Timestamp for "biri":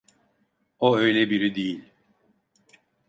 1.29-1.55